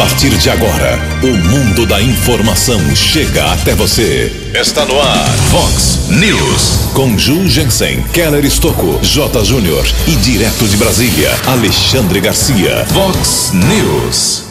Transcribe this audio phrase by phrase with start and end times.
[0.00, 4.50] partir de agora, o mundo da informação chega até você.
[4.54, 6.90] Está no ar, Fox News.
[6.94, 9.44] Com Ju Jensen, Keller Estocco, J.
[9.44, 12.86] Júnior e direto de Brasília, Alexandre Garcia.
[12.86, 14.44] Fox News.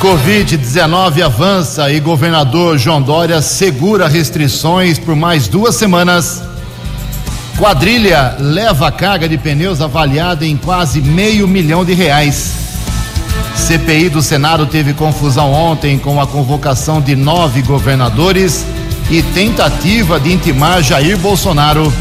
[0.00, 6.42] Covid-19 avança e governador João Dória segura restrições por mais duas semanas.
[7.58, 12.61] Quadrilha leva carga de pneus avaliada em quase meio milhão de reais.
[13.56, 18.64] CPI do Senado teve confusão ontem com a convocação de nove governadores
[19.10, 21.92] e tentativa de intimar Jair Bolsonaro.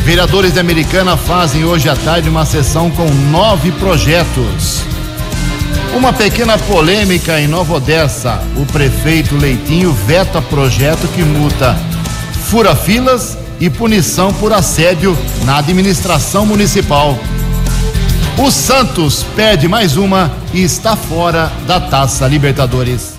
[0.00, 4.82] Vereadores de Americana fazem hoje à tarde uma sessão com nove projetos.
[5.96, 8.40] Uma pequena polêmica em Nova Odessa.
[8.56, 11.76] O prefeito Leitinho veta projeto que multa
[12.46, 17.18] fura-filas e punição por assédio na administração municipal.
[18.38, 23.14] O Santos perde mais uma e está fora da Taça Libertadores.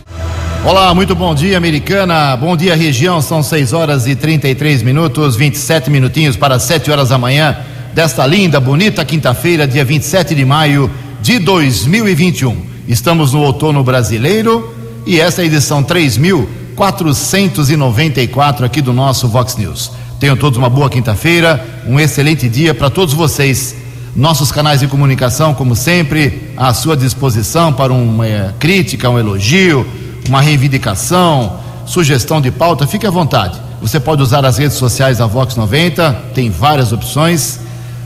[0.64, 2.38] Olá, muito bom dia, americana.
[2.38, 3.20] Bom dia, região.
[3.20, 7.58] São 6 horas e 33 minutos, 27 minutinhos para 7 horas da manhã
[7.96, 10.88] desta linda, bonita quinta-feira, dia 27 de maio
[11.20, 12.56] de 2021.
[12.88, 14.72] Estamos no outono brasileiro
[15.04, 19.92] e esta é a edição 3494 aqui do nosso Vox News.
[20.20, 23.87] Tenham todos uma boa quinta-feira, um excelente dia para todos vocês.
[24.16, 29.86] Nossos canais de comunicação, como sempre, à sua disposição para uma é, crítica, um elogio,
[30.28, 33.62] uma reivindicação, sugestão de pauta, fique à vontade.
[33.82, 37.60] Você pode usar as redes sociais da Vox 90, tem várias opções.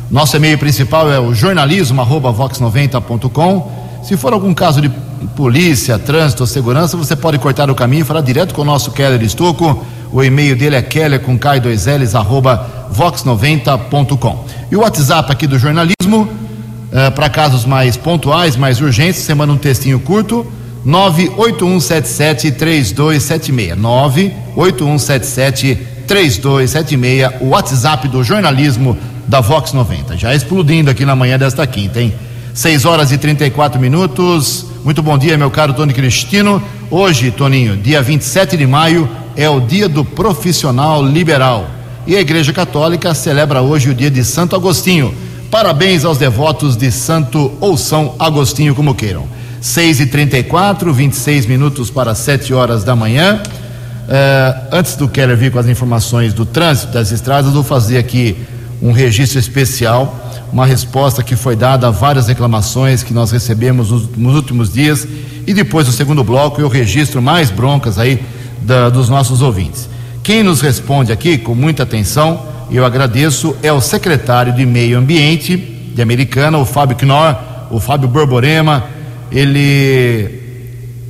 [0.09, 3.71] Nosso e-mail principal é o jornalismo@vox90.com.
[4.03, 4.91] Se for algum caso de
[5.35, 8.91] polícia, trânsito ou segurança, você pode cortar o caminho e falar direto com o nosso
[8.91, 9.85] Keller Estocco.
[10.11, 14.45] O e-mail dele é keller com k 2 ls arroba vox90.com.
[14.69, 19.57] E o WhatsApp aqui do jornalismo, uh, para casos mais pontuais, mais urgentes, manda um
[19.57, 20.45] textinho curto,
[20.85, 23.75] 981773276.
[24.55, 28.97] 981773276, o WhatsApp do jornalismo
[29.27, 30.17] da Vox 90.
[30.17, 32.13] Já explodindo aqui na manhã desta quinta, hein?
[32.53, 34.65] 6 horas e 34 minutos.
[34.83, 36.61] Muito bom dia, meu caro Tony Cristino.
[36.89, 41.69] Hoje, Toninho, dia 27 de maio, é o dia do profissional liberal.
[42.05, 45.13] E a Igreja Católica celebra hoje o dia de Santo Agostinho.
[45.49, 49.25] Parabéns aos devotos de Santo ou São Agostinho, como queiram.
[49.61, 53.41] 6 e 34 26 minutos para 7 horas da manhã.
[53.43, 58.35] Uh, antes do Keller vir com as informações do trânsito das estradas, vou fazer aqui
[58.81, 64.35] um registro especial, uma resposta que foi dada a várias reclamações que nós recebemos nos,
[64.35, 65.07] últimos dias.
[65.47, 68.23] E depois, no segundo bloco, eu registro mais broncas aí
[68.61, 69.89] da, dos nossos ouvintes.
[70.23, 75.57] Quem nos responde aqui com muita atenção, eu agradeço, é o secretário de Meio Ambiente
[75.57, 77.35] de Americana, o Fábio Knorr,
[77.71, 78.85] o Fábio Borborema.
[79.31, 80.39] Ele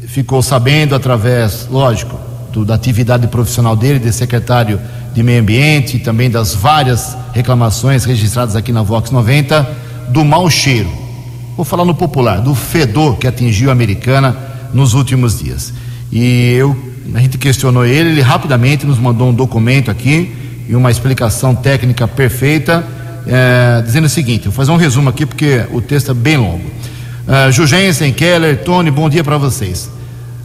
[0.07, 2.19] ficou sabendo através, lógico,
[2.51, 4.79] do, da atividade profissional dele, de secretário
[5.13, 9.69] de Meio Ambiente, e também das várias reclamações registradas aqui na Vox 90,
[10.09, 10.89] do mau cheiro.
[11.55, 14.35] Vou falar no popular, do fedor que atingiu a Americana
[14.73, 15.73] nos últimos dias.
[16.11, 20.33] E eu a gente questionou ele, ele rapidamente nos mandou um documento aqui
[20.69, 22.85] e uma explicação técnica perfeita,
[23.27, 26.71] é, dizendo o seguinte: vou fazer um resumo aqui porque o texto é bem longo.
[27.21, 29.89] Uh, Jugensen, Keller, Tony, bom dia para vocês.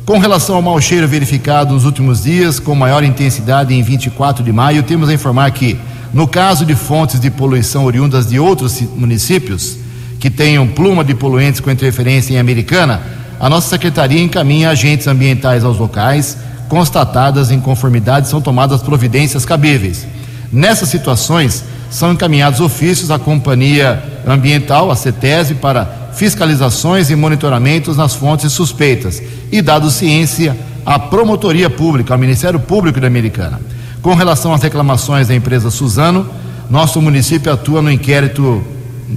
[0.07, 4.53] Com relação ao mau cheiro verificado nos últimos dias, com maior intensidade em 24 de
[4.53, 5.77] maio, temos a informar que,
[6.15, 9.77] no caso de fontes de poluição oriundas de outros municípios
[10.21, 13.03] que tenham pluma de poluentes com interferência em Americana,
[13.41, 16.39] a nossa secretaria encaminha agentes ambientais aos locais,
[16.69, 20.07] constatadas inconformidades, são tomadas providências cabíveis.
[20.53, 28.15] Nessas situações, são encaminhados ofícios à Companhia Ambiental, a CETESB, para fiscalizações e monitoramentos nas
[28.15, 29.23] fontes suspeitas
[29.53, 33.61] e dado ciência à Promotoria Pública, ao Ministério Público da Americana.
[34.03, 36.29] Com relação às reclamações da empresa Suzano,
[36.71, 38.65] nosso município atua no inquérito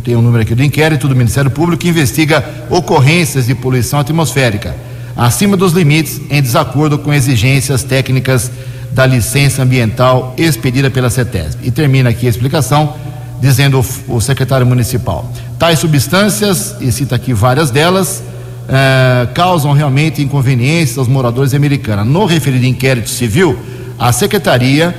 [0.04, 4.76] tem um número aqui do inquérito do Ministério Público que investiga ocorrências de poluição atmosférica
[5.20, 8.52] acima dos limites em desacordo com exigências técnicas
[8.92, 11.68] da licença ambiental expedida pela CETESB.
[11.68, 12.96] E termina aqui a explicação
[13.42, 18.24] dizendo o secretário municipal: tais substâncias, e cita aqui várias delas,
[18.70, 22.08] eh, causam realmente inconveniências aos moradores americanos.
[22.08, 23.60] No referido inquérito civil,
[24.00, 24.96] a secretaria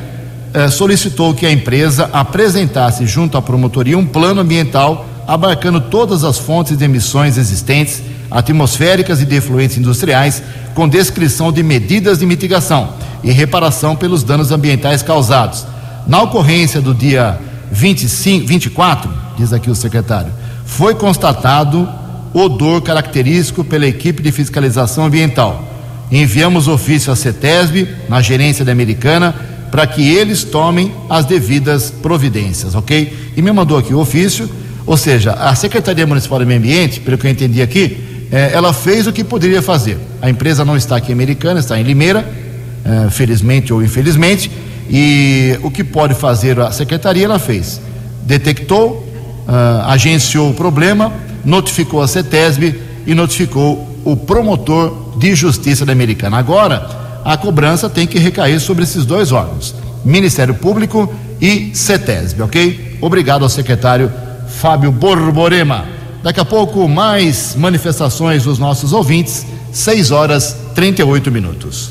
[0.53, 6.39] eh, solicitou que a empresa apresentasse junto à promotoria um plano ambiental abarcando todas as
[6.39, 10.43] fontes de emissões existentes, atmosféricas e de efluentes industriais,
[10.75, 15.65] com descrição de medidas de mitigação e reparação pelos danos ambientais causados.
[16.07, 17.39] Na ocorrência do dia
[17.71, 19.09] 25, 24,
[19.39, 20.33] diz aqui o secretário,
[20.71, 21.87] foi constatado
[22.33, 25.69] odor característico pela equipe de fiscalização ambiental.
[26.13, 29.35] Enviamos ofício à CETESB, na gerência da Americana,
[29.71, 33.33] para que eles tomem as devidas providências, ok?
[33.37, 34.49] E me mandou aqui o ofício,
[34.87, 38.73] ou seja, a Secretaria Municipal do Meio Ambiente, pelo que eu entendi aqui, eh, ela
[38.73, 39.99] fez o que poderia fazer.
[40.23, 42.27] A empresa não está aqui em Americana, está em Limeira,
[42.85, 44.51] eh, felizmente ou infelizmente,
[44.89, 47.81] e o que pode fazer a Secretaria, ela fez.
[48.23, 49.10] Detectou,
[49.51, 51.13] uh, agenciou o problema,
[51.45, 56.39] notificou a CETESB e notificou o promotor de justiça da Americana.
[56.39, 59.75] Agora, a cobrança tem que recair sobre esses dois órgãos,
[60.05, 62.99] Ministério Público e CETESB, ok?
[63.01, 64.11] Obrigado ao secretário
[64.49, 65.85] Fábio Borborema.
[66.23, 71.91] Daqui a pouco, mais manifestações dos nossos ouvintes, 6 horas 38 minutos.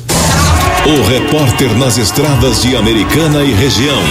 [0.86, 4.02] O repórter nas estradas de Americana e região,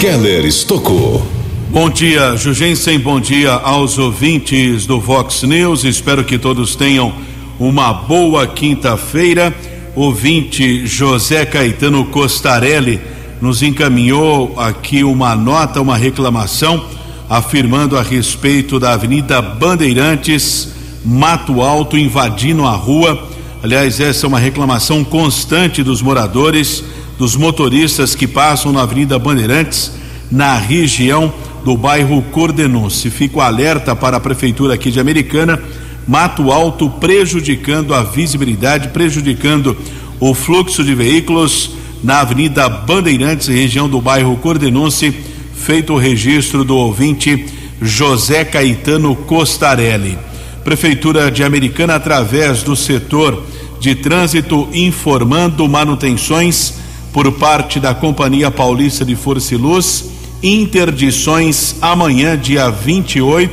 [0.00, 1.43] Keller Estocou.
[1.74, 3.00] Bom dia, Jugensen.
[3.00, 5.82] Bom dia aos ouvintes do Vox News.
[5.82, 7.12] Espero que todos tenham
[7.58, 9.52] uma boa quinta-feira.
[9.92, 13.00] Ouvinte José Caetano Costarelli
[13.40, 16.80] nos encaminhou aqui uma nota, uma reclamação,
[17.28, 20.68] afirmando a respeito da Avenida Bandeirantes,
[21.04, 23.20] Mato Alto, invadindo a rua.
[23.64, 26.84] Aliás, essa é uma reclamação constante dos moradores,
[27.18, 29.90] dos motoristas que passam na Avenida Bandeirantes,
[30.30, 31.32] na região
[31.64, 33.10] do bairro Cordenonce.
[33.10, 35.60] Fico alerta para a prefeitura aqui de Americana,
[36.06, 39.76] Mato Alto prejudicando a visibilidade, prejudicando
[40.20, 41.70] o fluxo de veículos
[42.02, 45.14] na Avenida Bandeirantes, região do bairro Cordenonce,
[45.56, 47.46] feito o registro do ouvinte
[47.80, 50.18] José Caetano Costarelli.
[50.62, 53.42] Prefeitura de Americana, através do setor
[53.80, 56.74] de trânsito, informando manutenções
[57.12, 60.13] por parte da Companhia Paulista de Força e Luz
[60.44, 63.50] interdições amanhã, dia 28.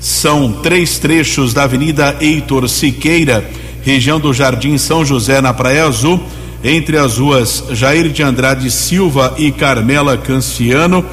[0.00, 3.48] São três trechos da Avenida Heitor Siqueira,
[3.82, 6.18] região do Jardim São José, na Praia Azul,
[6.64, 11.04] entre as ruas Jair de Andrade Silva e Carmela Canciano,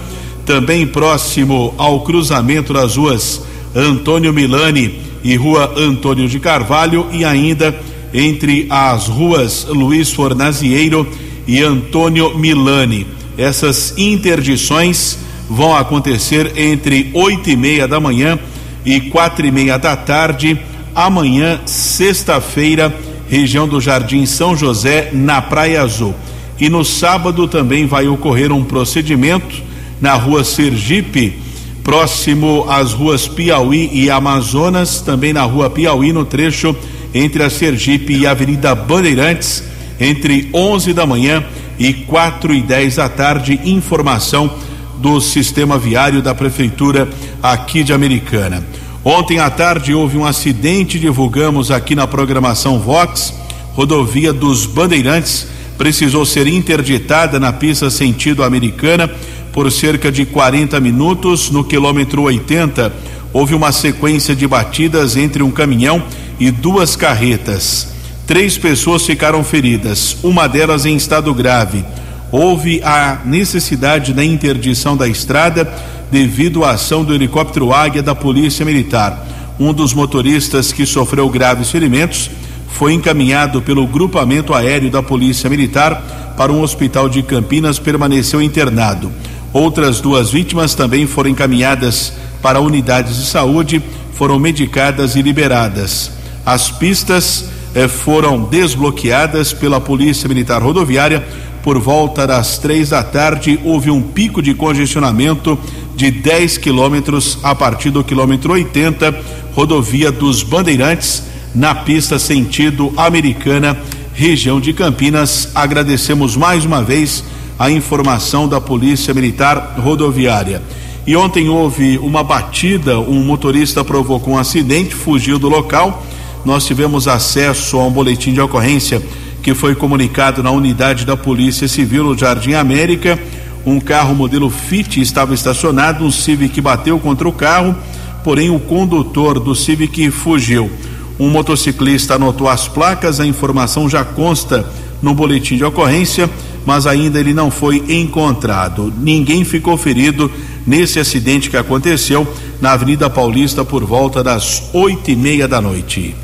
[0.45, 3.41] também próximo ao cruzamento das ruas
[3.75, 7.77] Antônio Milani e Rua Antônio de Carvalho, e ainda
[8.13, 11.05] entre as ruas Luiz Fornazieiro
[11.45, 13.05] e Antônio Milani.
[13.37, 15.17] Essas interdições
[15.49, 18.37] vão acontecer entre oito e meia da manhã
[18.85, 20.59] e quatro e meia da tarde,
[20.93, 22.93] amanhã, sexta-feira,
[23.29, 26.13] região do Jardim São José, na Praia Azul.
[26.59, 29.61] E no sábado também vai ocorrer um procedimento
[29.99, 31.39] na rua Sergipe,
[31.83, 36.75] próximo às ruas Piauí e Amazonas, também na rua Piauí, no trecho
[37.13, 39.63] entre a Sergipe e a Avenida Bandeirantes,
[39.99, 41.43] entre 11 da manhã
[41.77, 44.53] e quatro e dez da tarde, informação
[44.97, 47.09] do sistema viário da prefeitura
[47.41, 48.63] aqui de Americana.
[49.03, 53.33] Ontem à tarde houve um acidente, divulgamos aqui na programação Vox,
[53.75, 55.47] rodovia dos Bandeirantes
[55.77, 59.09] precisou ser interditada na pista sentido Americana
[59.51, 61.49] por cerca de 40 minutos.
[61.49, 62.93] No quilômetro 80,
[63.31, 66.01] houve uma sequência de batidas entre um caminhão
[66.39, 67.92] e duas carretas.
[68.25, 71.83] Três pessoas ficaram feridas, uma delas em estado grave.
[72.31, 75.71] Houve a necessidade da interdição da estrada
[76.09, 79.27] devido à ação do helicóptero Águia da Polícia Militar.
[79.59, 82.31] Um dos motoristas que sofreu graves ferimentos
[82.69, 89.11] foi encaminhado pelo grupamento aéreo da Polícia Militar para um hospital de Campinas, permaneceu internado.
[89.51, 93.83] Outras duas vítimas também foram encaminhadas para unidades de saúde,
[94.13, 96.09] foram medicadas e liberadas.
[96.45, 101.25] As pistas eh, foram desbloqueadas pela Polícia Militar Rodoviária.
[101.63, 105.57] Por volta das três da tarde, houve um pico de congestionamento
[105.95, 109.15] de 10 quilômetros a partir do quilômetro 80,
[109.55, 111.23] rodovia dos Bandeirantes,
[111.55, 113.77] na pista sentido americana,
[114.13, 115.49] região de Campinas.
[115.55, 117.23] Agradecemos mais uma vez
[117.57, 120.61] a informação da Polícia Militar Rodoviária.
[121.07, 126.03] E ontem houve uma batida, um motorista provocou um acidente, fugiu do local
[126.45, 129.01] nós tivemos acesso a um boletim de ocorrência
[129.41, 133.19] que foi comunicado na unidade da Polícia Civil no Jardim América.
[133.65, 137.75] Um carro modelo Fit estava estacionado, um Civic bateu contra o carro,
[138.23, 140.71] porém o condutor do Civic fugiu.
[141.19, 144.65] Um motociclista anotou as placas, a informação já consta
[145.01, 146.29] no boletim de ocorrência,
[146.65, 148.91] mas ainda ele não foi encontrado.
[148.97, 150.31] Ninguém ficou ferido
[150.65, 152.25] nesse acidente que aconteceu
[152.61, 156.15] na Avenida Paulista por volta das oito e meia da noite.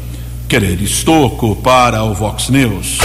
[0.49, 2.97] Querer Estoco para o Vox News.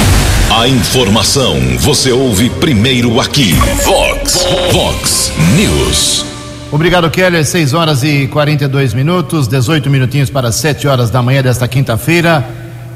[0.51, 3.53] A informação você ouve primeiro aqui.
[3.85, 6.25] Vox, Vox News.
[6.73, 7.45] Obrigado, Keller.
[7.45, 12.43] 6 horas e 42 minutos, 18 minutinhos para 7 horas da manhã desta quinta-feira.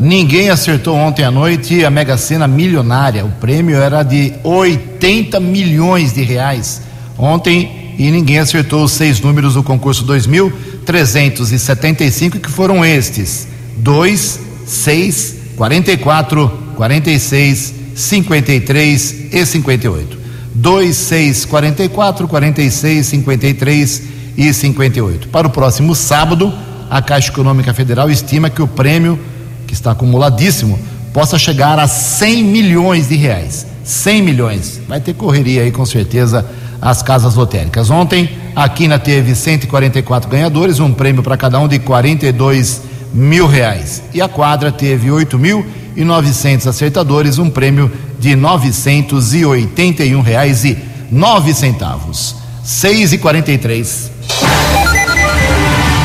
[0.00, 3.26] Ninguém acertou ontem à noite a Mega Sena milionária.
[3.26, 6.80] O prêmio era de 80 milhões de reais.
[7.18, 15.36] Ontem, e ninguém acertou os seis números do concurso 2.375, que foram estes: 2, 6,
[15.56, 20.18] 44, 46, 53 e 58.
[20.54, 24.02] 2, 6, 44, 46, 53
[24.36, 25.28] e 58.
[25.28, 26.52] Para o próximo sábado,
[26.90, 29.18] a Caixa Econômica Federal estima que o prêmio,
[29.66, 30.78] que está acumuladíssimo,
[31.12, 33.66] possa chegar a 100 milhões de reais.
[33.84, 34.80] 100 milhões.
[34.86, 36.44] Vai ter correria aí, com certeza,
[36.80, 37.90] as casas lotéricas.
[37.90, 44.02] Ontem, a Quina teve 144 ganhadores, um prêmio para cada um de 42 mil reais.
[44.12, 50.78] E a quadra teve 8 mil e 900 acertadores, um prêmio de 981 reais e
[51.10, 52.36] nove centavos.
[52.64, 54.10] 6 e 43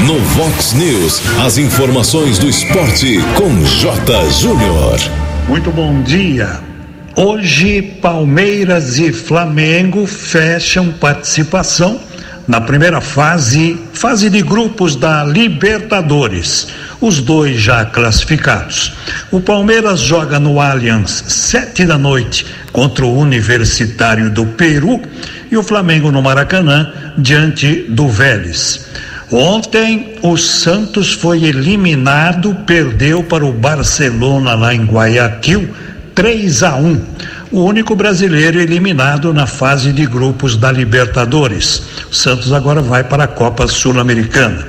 [0.05, 4.29] No Vox News, as informações do esporte com J.
[4.29, 4.97] Júnior.
[5.47, 6.61] Muito bom dia.
[7.15, 11.99] Hoje, Palmeiras e Flamengo fecham participação
[12.47, 16.67] na primeira fase, fase de grupos da Libertadores.
[17.03, 18.93] Os dois já classificados.
[19.29, 25.01] O Palmeiras joga no Allianz sete da noite contra o Universitário do Peru
[25.51, 28.87] e o Flamengo no Maracanã diante do Vélez.
[29.29, 35.75] Ontem o Santos foi eliminado, perdeu para o Barcelona lá em Guayaquil
[36.15, 37.01] 3 a 1
[37.53, 41.83] o único brasileiro eliminado na fase de grupos da Libertadores.
[42.11, 44.65] O Santos agora vai para a Copa Sul-Americana.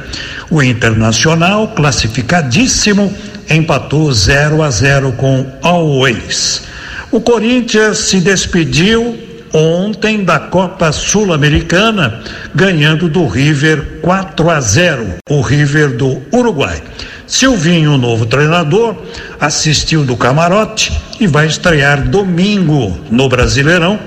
[0.50, 3.12] O Internacional, classificadíssimo,
[3.48, 6.62] empatou 0 a 0 com Always.
[7.10, 9.18] O Corinthians se despediu
[9.52, 12.20] ontem da Copa Sul-Americana,
[12.54, 16.82] ganhando do River 4 a 0, o River do Uruguai.
[17.26, 18.96] Silvinho, novo treinador,
[19.40, 23.98] assistiu do camarote e vai estrear domingo no Brasileirão,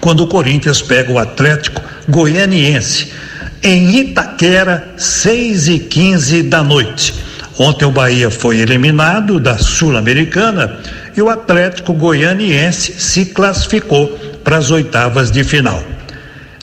[0.00, 3.17] quando o Corinthians pega o Atlético Goianiense
[3.62, 7.14] em Itaquera, 6 e 15 da noite.
[7.58, 10.78] Ontem o Bahia foi eliminado da Sul-Americana
[11.16, 14.06] e o Atlético Goianiense se classificou
[14.44, 15.82] para as oitavas de final.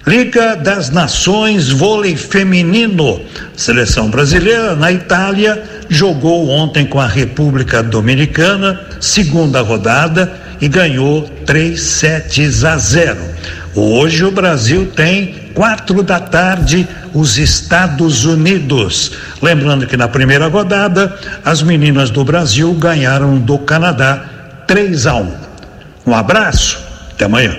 [0.08, 3.22] Liga das Nações Vôlei Feminino.
[3.56, 11.80] Seleção brasileira na Itália jogou ontem com a República Dominicana, segunda rodada, e ganhou 3
[11.82, 13.18] sets a 0.
[13.74, 19.14] Hoje o Brasil tem quatro da tarde os Estados Unidos.
[19.42, 24.24] Lembrando que na primeira rodada as meninas do Brasil ganharam do Canadá
[24.68, 25.34] 3 a 1.
[26.06, 26.78] Um abraço,
[27.12, 27.58] até amanhã.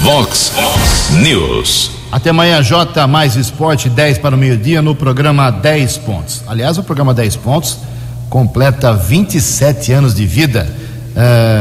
[0.00, 0.52] Vox
[1.22, 1.90] News.
[2.10, 6.42] Até amanhã, J mais esporte, 10 para o meio-dia, no programa 10 pontos.
[6.48, 7.78] Aliás, o programa 10 pontos
[8.30, 10.66] completa 27 anos de vida,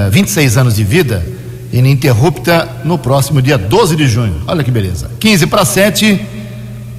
[0.07, 1.23] uh, 26 anos de vida,
[1.71, 4.41] ininterrupta no próximo dia 12 de junho.
[4.47, 5.09] Olha que beleza.
[5.19, 6.13] 15 para 7.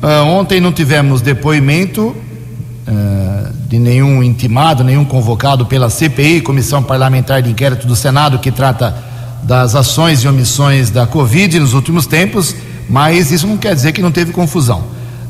[0.00, 7.42] Uh, ontem não tivemos depoimento uh, de nenhum intimado, nenhum convocado pela CPI, Comissão Parlamentar
[7.42, 8.94] de Inquérito do Senado, que trata
[9.42, 12.54] das ações e omissões da Covid nos últimos tempos,
[12.88, 14.84] mas isso não quer dizer que não teve confusão.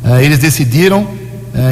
[0.04, 1.06] Uh, eles decidiram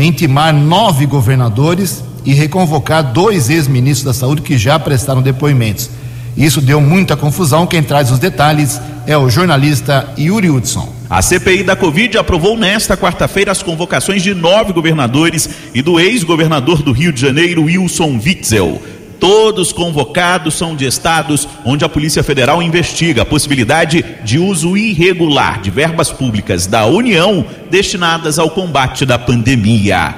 [0.03, 5.89] intimar nove governadores e reconvocar dois ex-ministros da Saúde que já prestaram depoimentos.
[6.37, 7.67] Isso deu muita confusão.
[7.67, 10.95] Quem traz os detalhes é o jornalista Yuri Hudson.
[11.09, 16.83] A CPI da Covid aprovou nesta quarta-feira as convocações de nove governadores e do ex-governador
[16.83, 18.83] do Rio de Janeiro, Wilson Witzel.
[19.21, 25.63] Todos convocados são de estados onde a Polícia Federal investiga a possibilidade de uso irregular
[25.63, 30.15] de verbas públicas da União destinadas ao combate da pandemia.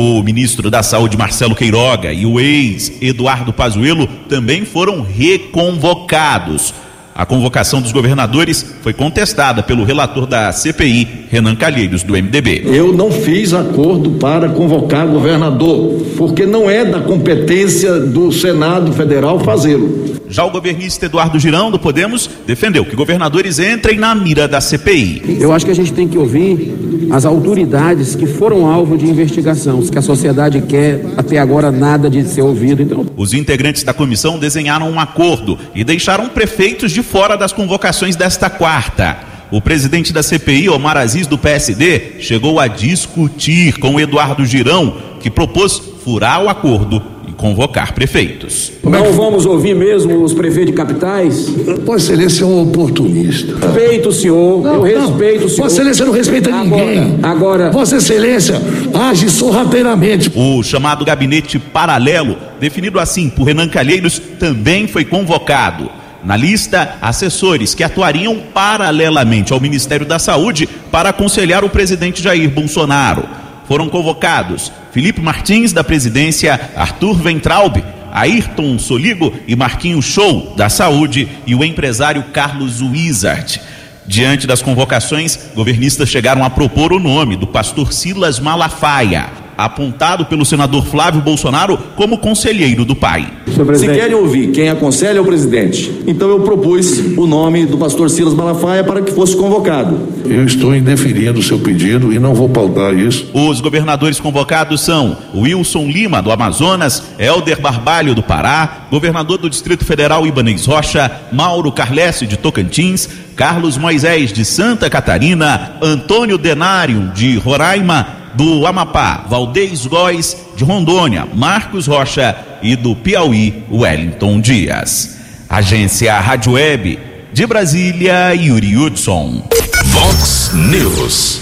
[0.00, 6.72] O ministro da Saúde, Marcelo Queiroga, e o ex Eduardo Pazuello também foram reconvocados.
[7.12, 12.62] A convocação dos governadores foi contestada pelo relator da CPI, Renan Calheiros, do MDB.
[12.66, 19.40] Eu não fiz acordo para convocar governador, porque não é da competência do Senado Federal
[19.40, 20.16] fazê-lo.
[20.28, 25.38] Já o governista Eduardo Girão, do Podemos, defendeu que governadores entrem na mira da CPI.
[25.40, 26.72] Eu acho que a gente tem que ouvir
[27.10, 32.24] as autoridades que foram alvo de investigação, que a sociedade quer até agora nada de
[32.28, 32.82] ser ouvido.
[32.82, 33.06] Então...
[33.16, 38.50] Os integrantes da comissão desenharam um acordo e deixaram prefeitos de fora das convocações desta
[38.50, 39.18] quarta.
[39.50, 45.30] O presidente da CPI, Omar Aziz, do PSD, chegou a discutir com Eduardo Girão, que
[45.30, 48.72] propôs furar o acordo convocar prefeitos.
[48.82, 51.48] Não vamos ouvir mesmo os prefeitos de capitais?
[51.86, 53.56] Vossa Excelência é um oportunista.
[53.56, 55.62] Respeito o senhor, eu respeito o senhor.
[55.62, 57.18] Vossa Excelência não respeita ninguém.
[57.22, 58.60] Agora, Vossa Excelência
[58.92, 60.30] age sorrateiramente.
[60.34, 65.88] O chamado gabinete paralelo, definido assim por Renan Calheiros, também foi convocado.
[66.24, 72.50] Na lista, assessores que atuariam paralelamente ao Ministério da Saúde para aconselhar o presidente Jair
[72.50, 73.22] Bolsonaro.
[73.68, 81.28] Foram convocados Felipe Martins, da presidência, Arthur Ventralbe, Ayrton Soligo e Marquinho Show, da saúde,
[81.46, 83.60] e o empresário Carlos Wizard.
[84.06, 89.26] Diante das convocações, governistas chegaram a propor o nome do pastor Silas Malafaia,
[89.58, 93.26] apontado pelo senador Flávio Bolsonaro como conselheiro do pai.
[93.74, 95.92] Se querem ouvir quem aconselha é o presidente.
[96.06, 99.98] Então eu propus o nome do pastor Silas Malafaia para que fosse convocado.
[100.24, 103.28] Eu estou indeferindo o seu pedido e não vou pautar isso.
[103.34, 109.84] Os governadores convocados são Wilson Lima, do Amazonas, Helder Barbalho, do Pará, governador do Distrito
[109.84, 117.36] Federal Ibanez Rocha, Mauro Carlesse, de Tocantins, Carlos Moisés, de Santa Catarina, Antônio Denário, de
[117.38, 125.16] Roraima, do Amapá, Valdez Góes, de Rondônia, Marcos Rocha e do Piauí, Wellington Dias.
[125.50, 127.00] Agência Rádio Web,
[127.32, 129.42] de Brasília, Yuri Hudson.
[129.86, 131.40] Vox News.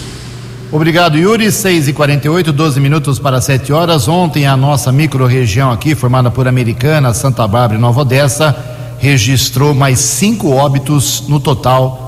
[0.72, 1.52] Obrigado, Yuri.
[1.52, 4.08] 6 e 48 12 minutos para 7 horas.
[4.08, 8.56] Ontem, a nossa microrregião aqui, formada por Americana, Santa Bárbara e Nova Odessa,
[8.98, 12.05] registrou mais cinco óbitos no total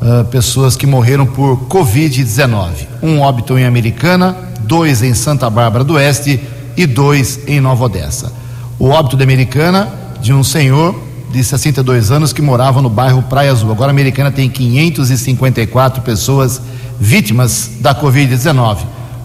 [0.00, 2.86] uh, pessoas que morreram por Covid-19.
[3.02, 6.40] Um óbito em Americana, dois em Santa Bárbara do Oeste
[6.76, 8.32] e dois em Nova Odessa.
[8.78, 9.88] O óbito da Americana,
[10.20, 10.94] de um senhor
[11.30, 13.70] de 62 anos que morava no bairro Praia Azul.
[13.70, 16.60] Agora a Americana tem 554 pessoas
[16.98, 18.78] vítimas da Covid-19.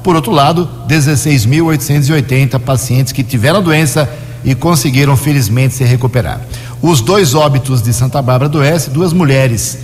[0.03, 4.09] Por outro lado, 16.880 pacientes que tiveram a doença
[4.43, 6.41] e conseguiram felizmente se recuperar.
[6.81, 9.77] Os dois óbitos de Santa Bárbara do Oeste, duas mulheres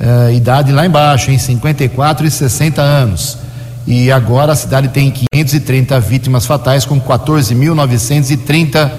[0.00, 3.38] uh, idade lá embaixo, em 54 e 60 anos.
[3.86, 8.90] E agora a cidade tem 530 vítimas fatais, com 14.930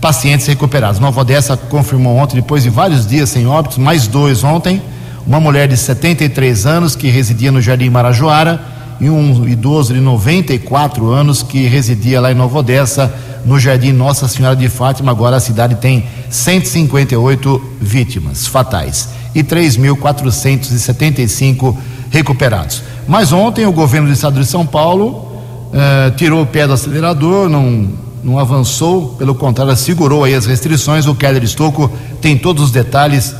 [0.00, 0.98] pacientes recuperados.
[0.98, 4.80] Nova Odessa confirmou ontem, depois de vários dias sem óbitos, mais dois ontem.
[5.26, 8.62] Uma mulher de 73 anos que residia no Jardim Marajoara
[8.98, 13.12] e um idoso de 94 anos que residia lá em Nova Odessa,
[13.44, 15.10] no Jardim Nossa Senhora de Fátima.
[15.10, 21.76] Agora a cidade tem 158 vítimas fatais e 3.475
[22.10, 22.82] recuperados.
[23.06, 25.28] Mas ontem o governo do estado de São Paulo
[25.72, 27.88] eh, tirou o pé do acelerador, não,
[28.24, 31.06] não avançou, pelo contrário, segurou aí as restrições.
[31.06, 33.34] O Keller Estocco tem todos os detalhes.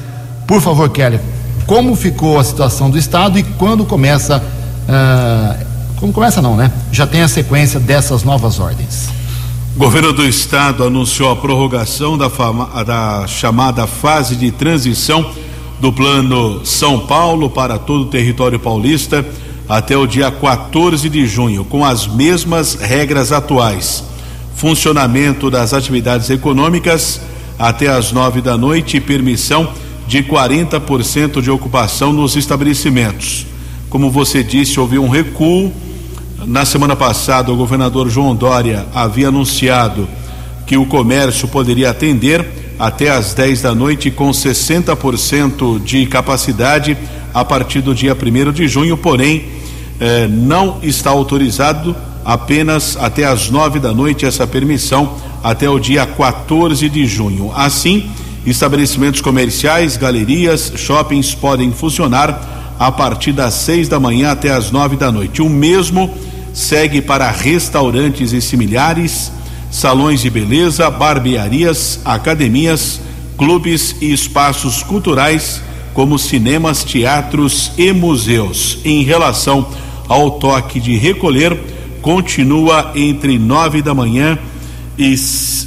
[0.46, 1.20] Por favor, Keller,
[1.66, 4.42] como ficou a situação do estado e quando começa.
[4.88, 6.70] Uh, como começa não, né?
[6.92, 9.08] Já tem a sequência dessas novas ordens.
[9.74, 15.30] O governo do estado anunciou a prorrogação da, fama, da chamada fase de transição
[15.80, 19.24] do Plano São Paulo para todo o território paulista
[19.68, 24.02] até o dia 14 de junho, com as mesmas regras atuais.
[24.56, 27.20] Funcionamento das atividades econômicas
[27.58, 29.68] até as nove da noite e permissão
[30.06, 33.46] de 40% de ocupação nos estabelecimentos.
[33.90, 35.72] Como você disse, houve um recuo.
[36.46, 40.08] Na semana passada, o governador João Dória havia anunciado
[40.66, 46.96] que o comércio poderia atender até às 10 da noite com 60% de capacidade
[47.34, 49.46] a partir do dia 1 de junho, porém
[50.00, 56.06] eh, não está autorizado apenas até às 9 da noite essa permissão até o dia
[56.06, 57.50] 14 de junho.
[57.54, 58.10] Assim,
[58.46, 64.96] estabelecimentos comerciais, galerias, shoppings podem funcionar a partir das 6 da manhã até às 9
[64.96, 65.42] da noite.
[65.42, 66.14] O mesmo
[66.52, 69.32] segue para restaurantes e similares
[69.70, 73.00] salões de beleza, barbearias, academias,
[73.36, 75.62] clubes e espaços culturais,
[75.94, 78.78] como cinemas, teatros e museus.
[78.84, 79.66] Em relação
[80.08, 81.58] ao toque de recolher,
[82.00, 84.38] continua entre nove da manhã
[84.98, 85.14] e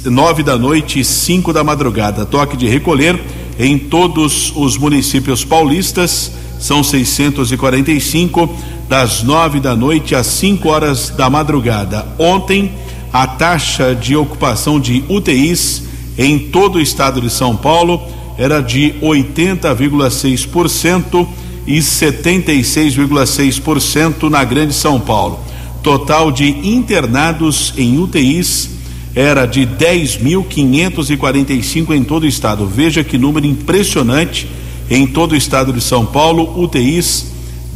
[0.04, 2.26] nove da noite e cinco da madrugada.
[2.26, 3.20] Toque de recolher
[3.58, 8.48] em todos os municípios paulistas são 645
[8.88, 12.06] das nove da noite às cinco horas da madrugada.
[12.18, 12.72] Ontem
[13.12, 15.82] a taxa de ocupação de UTIs
[16.16, 18.00] em todo o estado de São Paulo
[18.38, 21.26] era de 80,6%
[21.66, 25.40] e 76,6% na Grande São Paulo.
[25.82, 28.70] Total de internados em UTIs
[29.14, 32.66] era de 10.545 em todo o estado.
[32.66, 34.48] Veja que número impressionante
[34.88, 37.26] em todo o estado de São Paulo, UTIs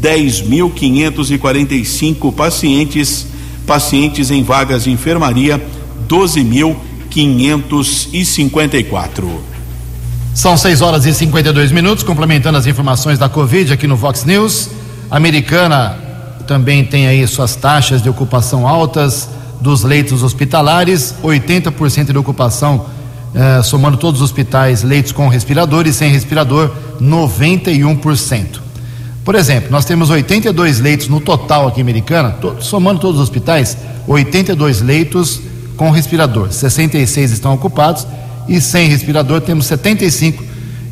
[0.01, 3.36] 10.545 pacientes
[3.67, 5.63] pacientes em vagas de enfermaria
[6.09, 9.41] 12.500 554.
[10.35, 14.69] São 6 horas e 52 minutos, complementando as informações da Covid aqui no Vox News.
[15.11, 15.99] A americana
[16.47, 19.31] também tem aí suas taxas de ocupação altas
[19.63, 22.85] dos leitos hospitalares, 80% de ocupação,
[23.35, 28.66] eh, somando todos os hospitais, leitos com respirador e sem respirador, 91%.
[29.27, 33.77] Por exemplo, nós temos 82 leitos no total aqui em Americana, somando todos os hospitais,
[34.07, 35.41] 82 leitos
[35.77, 38.07] com respirador, 66 estão ocupados
[38.47, 40.45] e sem respirador temos 75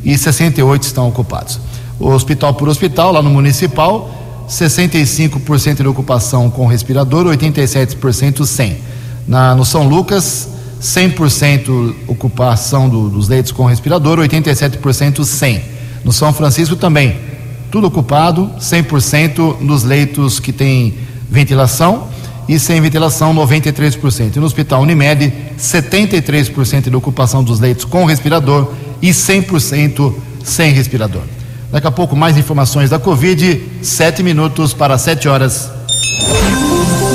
[0.03, 1.61] e 68 estão ocupados.
[1.97, 4.13] O hospital por hospital, lá no municipal,
[4.49, 8.79] 65% de ocupação com respirador, 87% sem.
[9.25, 10.49] Na, no São Lucas,
[10.81, 15.63] 100% ocupação do, dos leitos com respirador, 87% sem.
[16.03, 17.33] No São Francisco também,
[17.75, 20.93] tudo ocupado, 100% nos leitos que tem
[21.29, 22.07] ventilação
[22.47, 24.33] e sem ventilação 93%.
[24.33, 31.23] E no Hospital Unimed, 73% de ocupação dos leitos com respirador e 100% sem respirador.
[31.69, 35.69] Daqui a pouco mais informações da Covid, sete minutos para sete horas.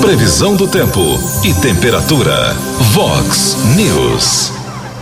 [0.03, 1.01] Previsão do tempo
[1.42, 2.55] e temperatura.
[2.92, 4.60] Vox News.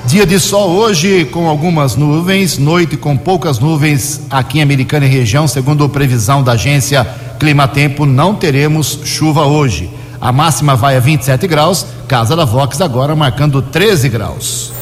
[0.08, 5.08] Dia de sol hoje com algumas nuvens, noite com poucas nuvens aqui em Americana e
[5.08, 7.06] região, segundo a previsão da agência
[7.38, 9.90] Climatempo, não teremos chuva hoje.
[10.18, 14.72] A máxima vai a 27 graus, Casa da Vox agora marcando 13 graus.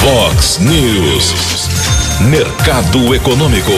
[0.00, 1.68] Vox News.
[2.22, 3.70] Mercado Econômico.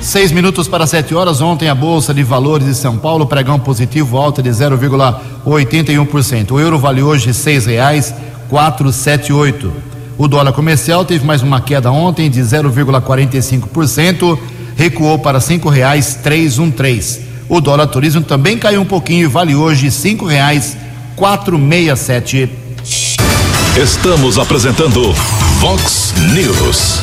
[0.00, 1.42] Seis minutos para sete horas.
[1.42, 6.52] Ontem a Bolsa de Valores de São Paulo pregão positivo, alta de 0,81%.
[6.52, 8.14] O euro vale hoje seis reais
[8.48, 9.72] quatro sete oito.
[10.16, 14.38] O dólar comercial teve mais uma queda ontem de 0,45%,
[14.76, 17.20] recuou para cinco reais três um três.
[17.48, 20.76] O dólar turismo também caiu um pouquinho e vale hoje cinco reais
[21.16, 22.48] quatro meia sete.
[23.76, 25.12] Estamos apresentando
[25.58, 27.00] Vox News.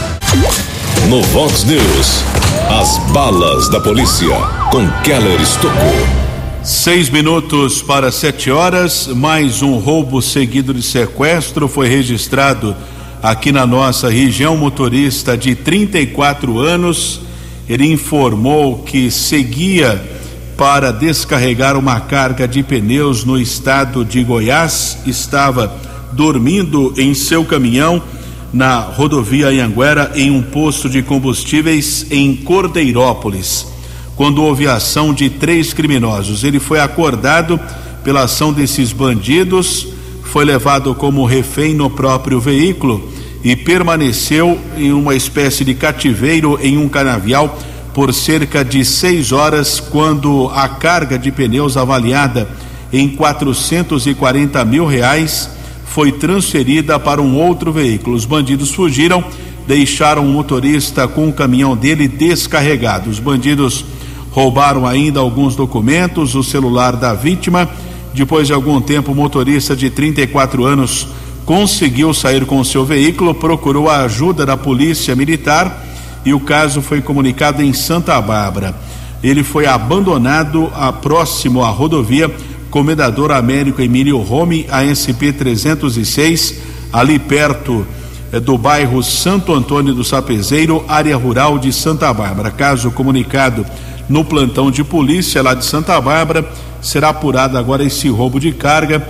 [1.09, 2.23] No Vox News,
[2.69, 4.35] as balas da polícia
[4.71, 6.30] com Keller Estocou.
[6.63, 12.75] Seis minutos para sete horas, mais um roubo seguido de sequestro foi registrado
[13.23, 14.55] aqui na nossa região.
[14.55, 17.21] Motorista de 34 anos,
[17.67, 19.99] ele informou que seguia
[20.55, 25.75] para descarregar uma carga de pneus no estado de Goiás, estava
[26.11, 28.03] dormindo em seu caminhão
[28.53, 33.65] na rodovia Anhanguera em um posto de combustíveis em Cordeirópolis,
[34.21, 36.43] quando houve a ação de três criminosos.
[36.43, 37.59] Ele foi acordado
[38.03, 39.87] pela ação desses bandidos,
[40.21, 43.09] foi levado como refém no próprio veículo
[43.43, 47.57] e permaneceu em uma espécie de cativeiro em um canavial
[47.95, 52.47] por cerca de seis horas, quando a carga de pneus avaliada
[52.93, 55.49] em 440 mil reais
[55.83, 58.15] foi transferida para um outro veículo.
[58.15, 59.23] Os bandidos fugiram,
[59.67, 63.09] deixaram o motorista com o caminhão dele descarregado.
[63.09, 63.83] Os bandidos
[64.31, 67.69] roubaram ainda alguns documentos, o celular da vítima.
[68.13, 71.07] Depois de algum tempo, o motorista de 34 anos
[71.45, 75.85] conseguiu sair com o seu veículo, procurou a ajuda da polícia militar
[76.25, 78.75] e o caso foi comunicado em Santa Bárbara.
[79.23, 82.33] Ele foi abandonado a próximo à rodovia
[82.69, 86.55] Comendador Américo Emílio Rome, ASP 306,
[86.93, 87.85] ali perto
[88.31, 92.49] eh, do bairro Santo Antônio do Sapezeiro, área rural de Santa Bárbara.
[92.49, 93.65] Caso comunicado
[94.09, 96.47] no plantão de polícia lá de Santa Bárbara,
[96.81, 99.05] será apurado agora esse roubo de carga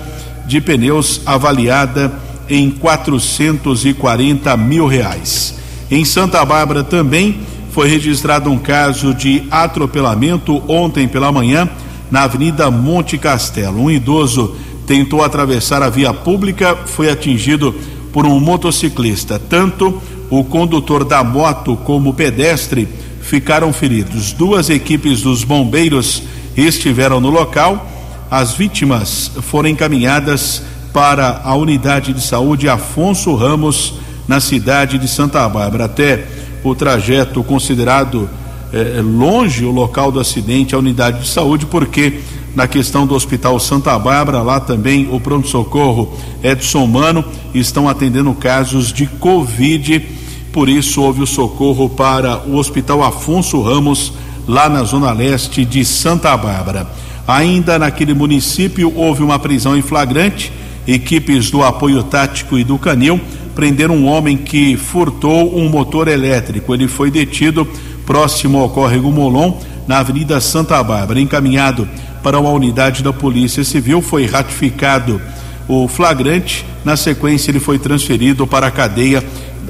[0.46, 2.12] de pneus avaliada
[2.50, 5.56] em 440 mil reais.
[5.90, 7.40] Em Santa Bárbara também
[7.72, 11.70] foi registrado um caso de atropelamento ontem pela manhã
[12.10, 13.82] na Avenida Monte Castelo.
[13.82, 17.74] Um idoso tentou atravessar a via pública, foi atingido
[18.12, 19.40] por um motociclista.
[19.40, 22.88] Tanto o condutor da moto como o pedestre
[23.22, 24.34] ficaram feridos.
[24.34, 26.24] Duas equipes dos bombeiros
[26.56, 27.90] estiveram no local.
[28.30, 33.94] As vítimas foram encaminhadas para a unidade de saúde Afonso Ramos,
[34.28, 35.86] na cidade de Santa Bárbara.
[35.86, 36.26] Até
[36.64, 38.30] o trajeto considerado
[38.72, 42.20] é, longe o local do acidente, a unidade de saúde, porque
[42.56, 48.92] na questão do Hospital Santa Bárbara, lá também o pronto-socorro Edson Mano estão atendendo casos
[48.92, 50.06] de Covid,
[50.52, 54.14] por isso houve o socorro para o Hospital Afonso Ramos,
[54.48, 56.88] lá na zona leste de Santa Bárbara.
[57.28, 60.52] Ainda naquele município houve uma prisão em flagrante,
[60.88, 63.20] equipes do apoio tático e do Canil
[63.56, 66.74] prenderam um homem que furtou um motor elétrico.
[66.74, 67.68] Ele foi detido
[68.06, 69.54] próximo ao córrego Molon,
[69.88, 71.20] na Avenida Santa Bárbara.
[71.20, 71.88] Encaminhado
[72.24, 75.22] para uma unidade da Polícia Civil, foi ratificado
[75.68, 76.66] o flagrante.
[76.84, 79.24] Na sequência, ele foi transferido para a cadeia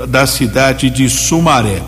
[0.07, 1.81] da cidade de Sumaré.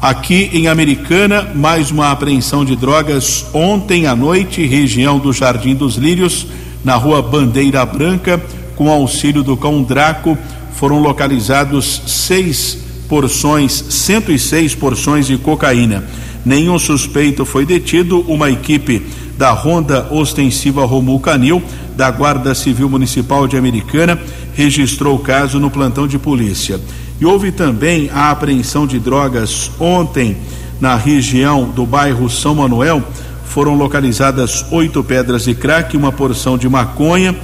[0.00, 5.96] Aqui em Americana, mais uma apreensão de drogas ontem à noite, região do Jardim dos
[5.96, 6.46] Lírios,
[6.84, 8.40] na rua Bandeira Branca,
[8.76, 10.38] com auxílio do cão Draco,
[10.74, 16.04] foram localizados seis porções, 106 porções de cocaína.
[16.44, 19.02] Nenhum suspeito foi detido, uma equipe
[19.36, 21.62] da Ronda Ostensiva Romul Canil,
[21.96, 24.18] da Guarda Civil Municipal de Americana,
[24.54, 26.80] registrou o caso no plantão de polícia.
[27.20, 30.36] E houve também a apreensão de drogas ontem
[30.80, 33.02] na região do bairro São Manuel.
[33.44, 37.34] Foram localizadas oito pedras de crack, uma porção de maconha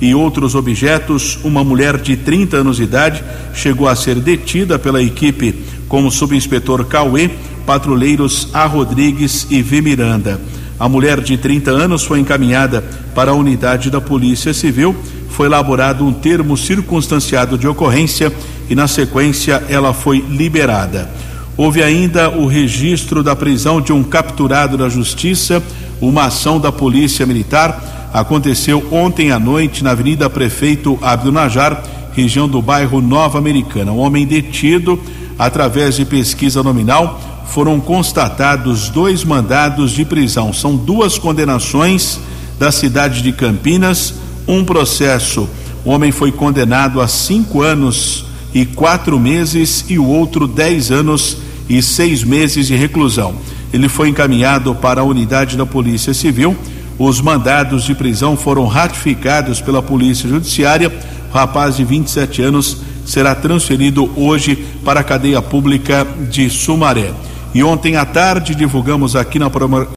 [0.00, 1.38] e outros objetos.
[1.42, 5.54] Uma mulher de 30 anos de idade chegou a ser detida pela equipe
[5.88, 7.30] como subinspetor Cauê,
[7.64, 8.66] patrulheiros A.
[8.66, 9.80] Rodrigues e V.
[9.80, 10.38] Miranda.
[10.78, 12.84] A mulher de 30 anos foi encaminhada
[13.14, 14.94] para a unidade da Polícia Civil.
[15.34, 18.32] Foi elaborado um termo circunstanciado de ocorrência
[18.70, 21.10] e, na sequência, ela foi liberada.
[21.56, 25.60] Houve ainda o registro da prisão de um capturado da Justiça.
[26.00, 32.48] Uma ação da Polícia Militar aconteceu ontem à noite na Avenida Prefeito Abdul Najar, região
[32.48, 33.90] do bairro Nova Americana.
[33.90, 35.00] Um homem detido,
[35.36, 40.52] através de pesquisa nominal, foram constatados dois mandados de prisão.
[40.52, 42.20] São duas condenações
[42.56, 44.14] da cidade de Campinas,
[44.46, 45.48] um processo.
[45.84, 51.36] O homem foi condenado a cinco anos e quatro meses e o outro dez anos
[51.68, 53.34] e seis meses de reclusão.
[53.72, 56.56] Ele foi encaminhado para a unidade da Polícia Civil.
[56.98, 60.92] Os mandados de prisão foram ratificados pela Polícia Judiciária.
[61.30, 67.12] O rapaz de 27 anos será transferido hoje para a cadeia pública de Sumaré.
[67.52, 69.50] E ontem à tarde divulgamos aqui na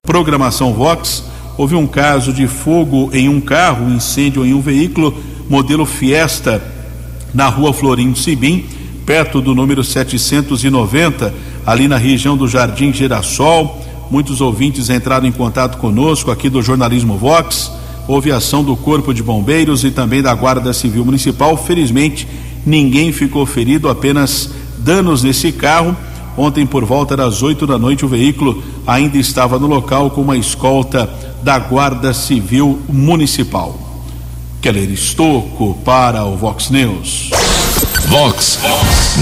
[0.03, 1.23] programação Vox,
[1.57, 5.17] houve um caso de fogo em um carro, um incêndio em um veículo
[5.49, 6.61] modelo Fiesta
[7.33, 8.65] na rua Florindo Sibim,
[9.05, 11.33] perto do número 790,
[11.65, 13.81] ali na região do Jardim Girassol.
[14.09, 17.71] Muitos ouvintes entraram em contato conosco aqui do jornalismo Vox.
[18.07, 21.57] Houve ação do Corpo de Bombeiros e também da Guarda Civil Municipal.
[21.57, 22.27] Felizmente,
[22.65, 25.95] ninguém ficou ferido, apenas danos nesse carro.
[26.37, 30.37] Ontem, por volta das 8 da noite, o veículo ainda estava no local com uma
[30.37, 31.09] escolta
[31.43, 33.77] da Guarda Civil Municipal.
[34.61, 37.29] Keller Estocco para o Vox News.
[38.07, 38.59] Vox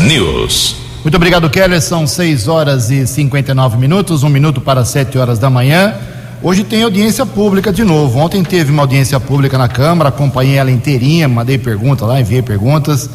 [0.08, 0.76] News.
[1.04, 1.82] Muito obrigado, Keller.
[1.82, 5.94] São 6 horas e 59 minutos, um minuto para 7 horas da manhã.
[6.42, 8.20] Hoje tem audiência pública de novo.
[8.20, 13.06] Ontem teve uma audiência pública na Câmara, acompanhei ela inteirinha, mandei perguntas lá, enviei perguntas
[13.06, 13.10] uh,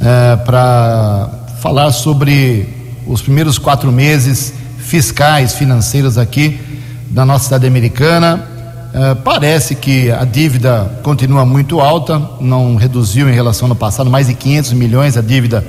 [0.00, 1.30] eh, para
[1.60, 2.68] falar sobre
[3.06, 6.75] os primeiros quatro meses fiscais, financeiros aqui
[7.10, 8.56] da nossa cidade americana.
[8.96, 14.26] Uh, parece que a dívida continua muito alta, não reduziu em relação ao passado, mais
[14.26, 15.62] de 500 milhões a dívida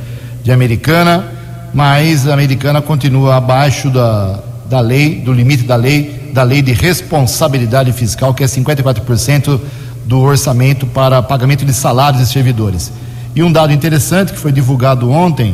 [0.44, 1.26] de Americana,
[1.74, 6.72] mas a Americana continua abaixo da, da lei, do limite da lei, da lei de
[6.72, 9.60] responsabilidade fiscal, que é 54%
[10.06, 12.94] do orçamento para pagamento de salários de servidores.
[13.36, 15.54] E um dado interessante que foi divulgado ontem,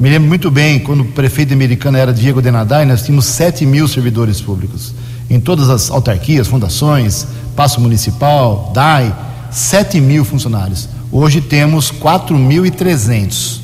[0.00, 3.66] me lembro muito bem, quando o prefeito de Americana era Diego Denadai, nós tínhamos 7
[3.66, 4.94] mil servidores públicos
[5.34, 9.14] em todas as autarquias, fundações, Passo Municipal, DAI,
[9.50, 10.88] 7 mil funcionários.
[11.10, 13.60] Hoje temos 4.300.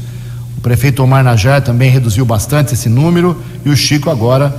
[0.57, 4.55] O prefeito Omar Najar também reduziu bastante esse número e o Chico agora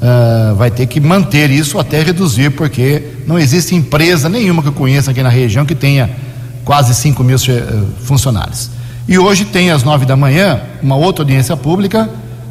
[0.00, 4.72] uh, vai ter que manter isso até reduzir, porque não existe empresa nenhuma que eu
[4.72, 6.10] conheça aqui na região que tenha
[6.64, 8.70] quase 5 mil uh, funcionários.
[9.06, 12.08] E hoje tem às nove da manhã uma outra audiência pública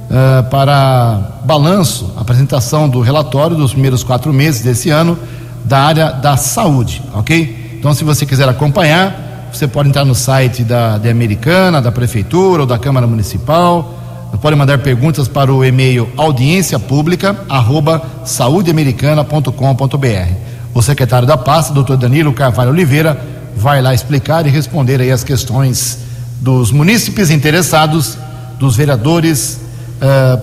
[0.10, 5.18] uh, para balanço, apresentação do relatório dos primeiros quatro meses desse ano
[5.63, 7.78] da área da saúde, ok?
[7.80, 12.63] Então, se você quiser acompanhar, você pode entrar no site da, da Americana, da Prefeitura
[12.63, 14.00] ou da Câmara Municipal.
[14.42, 20.34] Pode mandar perguntas para o e-mail audiência pública arroba saudeamericana.com.br.
[20.74, 23.22] O secretário da pasta, doutor Danilo Carvalho Oliveira,
[23.56, 26.00] vai lá explicar e responder aí as questões
[26.42, 28.18] dos munícipes interessados,
[28.58, 29.60] dos vereadores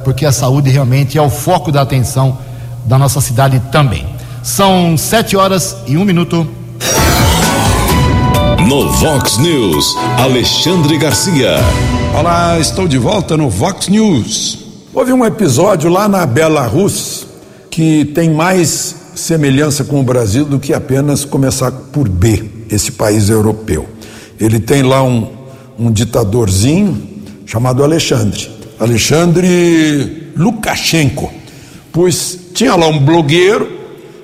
[0.05, 2.38] porque a saúde realmente é o foco da atenção
[2.87, 4.07] da nossa cidade também.
[4.42, 6.46] São sete horas e um minuto.
[8.66, 11.57] No Vox News, Alexandre Garcia.
[12.18, 14.59] Olá, estou de volta no Vox News.
[14.94, 17.27] Houve um episódio lá na Belarus
[17.70, 23.29] que tem mais semelhança com o Brasil do que apenas começar por B, esse país
[23.29, 23.88] europeu.
[24.38, 25.29] Ele tem lá um,
[25.79, 27.01] um ditadorzinho
[27.44, 28.60] chamado Alexandre.
[28.81, 31.31] Alexandre Lukashenko,
[31.93, 33.69] pois tinha lá um blogueiro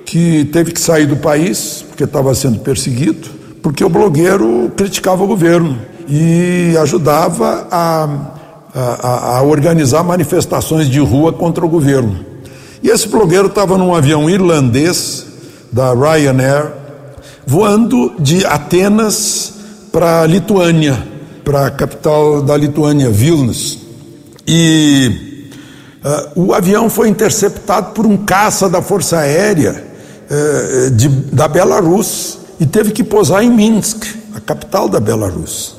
[0.03, 3.29] que teve que sair do país porque estava sendo perseguido,
[3.61, 5.77] porque o blogueiro criticava o governo
[6.09, 8.09] e ajudava a,
[8.73, 12.25] a, a organizar manifestações de rua contra o governo.
[12.81, 15.25] E esse blogueiro estava num avião irlandês
[15.71, 16.71] da Ryanair,
[17.45, 19.53] voando de Atenas
[19.91, 20.97] para Lituânia,
[21.43, 23.86] para a capital da Lituânia, Vilnius.
[24.47, 25.49] E
[26.35, 29.83] uh, o avião foi interceptado por um caça da Força Aérea
[30.31, 35.75] uh, de, da Belarus e teve que pousar em Minsk, a capital da Belarus.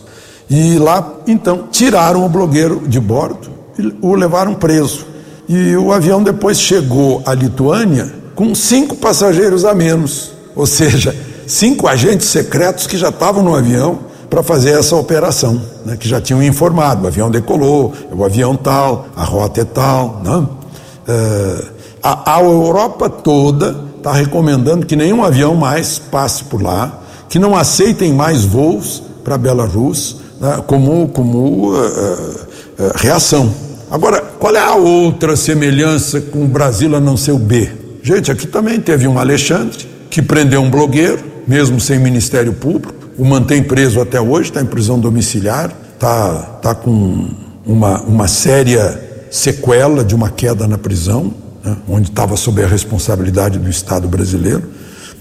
[0.51, 5.07] E lá, então, tiraram o blogueiro de bordo e o levaram preso.
[5.49, 11.15] E o avião depois chegou à Lituânia com cinco passageiros a menos, ou seja,
[11.47, 16.21] cinco agentes secretos que já estavam no avião para fazer essa operação, né, que já
[16.21, 20.21] tinham informado: o avião decolou, o avião tal, a rota é tal.
[20.23, 20.37] Né?
[20.37, 21.67] Uh,
[22.03, 27.57] a, a Europa toda está recomendando que nenhum avião mais passe por lá, que não
[27.57, 33.53] aceitem mais voos para Belarus né, como, como uh, uh, reação.
[33.91, 37.71] Agora, qual é a outra semelhança com o Brasil a não ser o B?
[38.03, 43.25] Gente, aqui também teve um Alexandre que prendeu um blogueiro, mesmo sem Ministério Público, o
[43.25, 47.29] mantém preso até hoje, está em prisão domiciliar, está tá com
[47.67, 53.59] uma, uma séria sequela de uma queda na prisão, né, onde estava sob a responsabilidade
[53.59, 54.63] do Estado brasileiro.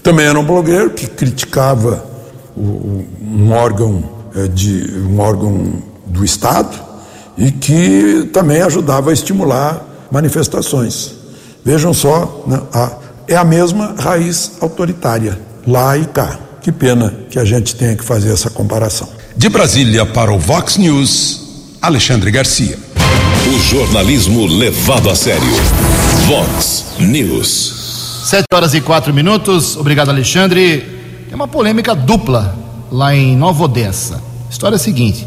[0.02, 2.04] Também era um blogueiro que criticava
[2.56, 6.78] o, um órgão é, de um órgão do Estado
[7.36, 11.14] e que também ajudava a estimular manifestações.
[11.64, 12.92] Vejam só, né, a,
[13.26, 16.47] é a mesma raiz autoritária, lá e cá.
[16.62, 19.08] Que pena que a gente tenha que fazer essa comparação.
[19.36, 22.78] De Brasília para o Vox News, Alexandre Garcia.
[23.54, 25.46] O jornalismo levado a sério.
[26.26, 28.24] Vox News.
[28.24, 29.76] Sete horas e quatro minutos.
[29.76, 30.80] Obrigado, Alexandre.
[31.26, 32.54] Tem uma polêmica dupla
[32.90, 34.16] lá em Nova Odessa.
[34.16, 35.26] A história é a seguinte: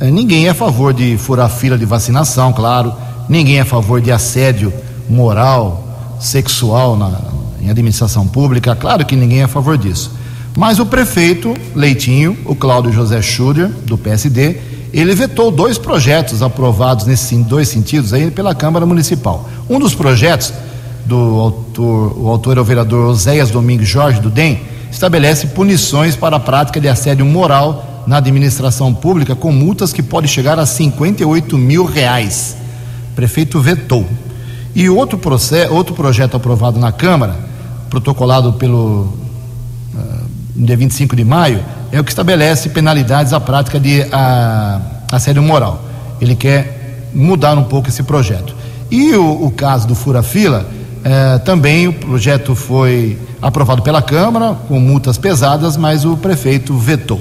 [0.00, 2.92] eh, ninguém é a favor de furar fila de vacinação, claro.
[3.28, 4.72] Ninguém é a favor de assédio
[5.08, 7.20] moral, sexual na,
[7.60, 8.74] em administração pública.
[8.74, 10.10] Claro que ninguém é a favor disso.
[10.56, 14.56] Mas o prefeito Leitinho, o Cláudio José Schuder, do PSD,
[14.92, 19.48] ele vetou dois projetos aprovados nesses dois sentidos aí pela Câmara Municipal.
[19.68, 20.52] Um dos projetos
[21.04, 26.36] do autor, o autor é o vereador Oséias Domingos Jorge do DEM, estabelece punições para
[26.36, 31.58] a prática de assédio moral na administração pública com multas que podem chegar a 58
[31.58, 32.56] mil reais.
[33.10, 34.06] O prefeito vetou.
[34.74, 37.36] E outro, processo, outro projeto aprovado na Câmara,
[37.90, 39.12] protocolado pelo
[40.56, 45.42] uh, dia 25 de maio, é o que estabelece penalidades à prática de a, assédio
[45.42, 45.84] moral.
[46.20, 48.54] Ele quer mudar um pouco esse projeto.
[48.90, 50.68] E o, o caso do fura-fila,
[51.04, 57.20] eh, também o projeto foi aprovado pela Câmara, com multas pesadas, mas o prefeito vetou.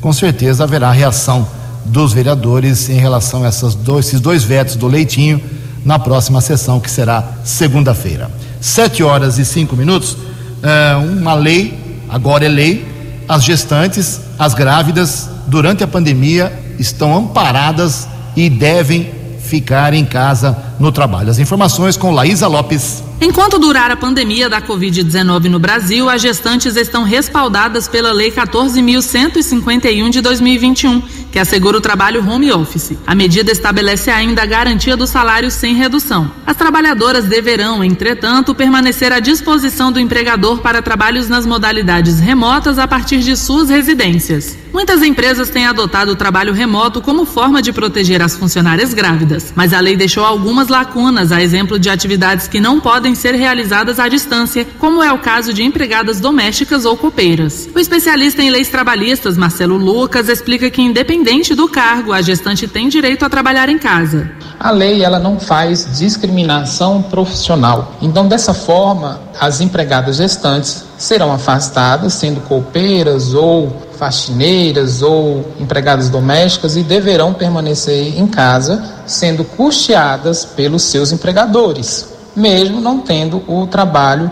[0.00, 1.46] Com certeza haverá reação
[1.84, 3.50] dos vereadores em relação a
[3.82, 5.40] dois, esses dois vetos do Leitinho
[5.84, 8.30] na próxima sessão, que será segunda-feira.
[8.60, 10.16] Sete horas e cinco minutos,
[10.62, 11.81] eh, uma lei
[12.12, 12.86] agora é lei,
[13.26, 20.92] as gestantes, as grávidas, durante a pandemia, estão amparadas e devem ficar em casa no
[20.92, 21.30] trabalho.
[21.30, 23.02] As informações com Laísa Lopes.
[23.20, 30.10] Enquanto durar a pandemia da Covid-19 no Brasil, as gestantes estão respaldadas pela Lei 14.151
[30.10, 32.98] de 2021, que assegura o trabalho home office.
[33.06, 36.30] A medida estabelece ainda a garantia do salário sem redução.
[36.46, 42.86] As trabalhadoras deverão, entretanto, permanecer à disposição do empregador para trabalhos nas modalidades remotas a
[42.86, 44.58] partir de suas residências.
[44.72, 49.72] Muitas empresas têm adotado o trabalho remoto como forma de proteger as funcionárias grávidas, mas
[49.72, 54.08] a lei deixou algumas lacunas, a exemplo de atividades que não podem ser realizadas à
[54.08, 57.68] distância, como é o caso de empregadas domésticas ou copeiras.
[57.74, 61.21] O especialista em leis trabalhistas, Marcelo Lucas, explica que, independente
[61.54, 64.28] do cargo, a gestante tem direito a trabalhar em casa.
[64.58, 67.94] A lei ela não faz discriminação profissional.
[68.02, 76.76] Então, dessa forma, as empregadas gestantes serão afastadas, sendo copeiras ou faxineiras ou empregadas domésticas
[76.76, 84.28] e deverão permanecer em casa, sendo custeadas pelos seus empregadores, mesmo não tendo o trabalho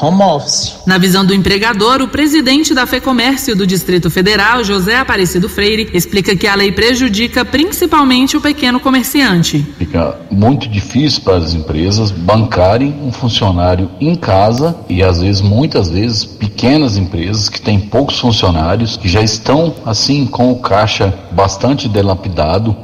[0.00, 0.76] home office.
[0.86, 6.34] Na visão do empregador, o presidente da FEComércio do Distrito Federal, José Aparecido Freire, explica
[6.34, 9.64] que a lei prejudica principalmente o pequeno comerciante.
[9.78, 15.90] Fica muito difícil para as empresas bancarem um funcionário em casa e às vezes, muitas
[15.90, 21.88] vezes, pequenas empresas que têm poucos funcionários, que já estão assim com o caixa bastante
[21.88, 22.76] delapidado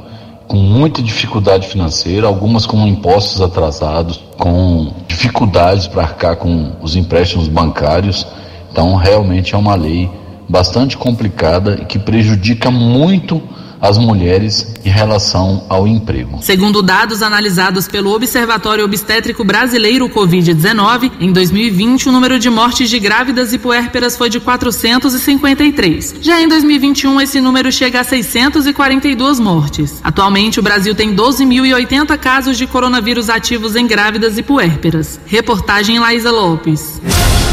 [0.49, 7.49] com muita dificuldade financeira, algumas com impostos atrasados, com dificuldades para arcar com os empréstimos
[7.49, 8.25] bancários.
[8.71, 10.09] Então, realmente é uma lei
[10.47, 13.41] bastante complicada e que prejudica muito
[13.81, 16.39] as mulheres em relação ao emprego.
[16.41, 22.99] Segundo dados analisados pelo Observatório Obstétrico Brasileiro Covid-19, em 2020 o número de mortes de
[22.99, 26.15] grávidas e puérperas foi de 453.
[26.21, 29.99] Já em 2021 esse número chega a 642 mortes.
[30.03, 35.19] Atualmente o Brasil tem 12.080 casos de coronavírus ativos em grávidas e puérperas.
[35.25, 37.01] Reportagem Laísa Lopes.